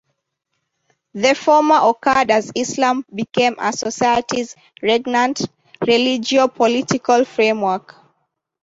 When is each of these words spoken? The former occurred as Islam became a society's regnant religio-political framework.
The 1.13 1.35
former 1.35 1.77
occurred 1.79 2.31
as 2.31 2.51
Islam 2.55 3.05
became 3.13 3.55
a 3.59 3.71
society's 3.71 4.55
regnant 4.81 5.41
religio-political 5.85 7.23
framework. 7.25 7.93